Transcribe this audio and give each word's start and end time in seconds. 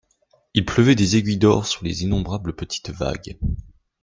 Il 0.55 0.65
pleuvait 0.65 0.95
des 0.95 1.15
aiguilles 1.15 1.37
d'or 1.37 1.67
sur 1.67 1.83
les 1.83 2.01
innombrables 2.01 2.55
petites 2.55 2.89
vagues. 2.89 3.37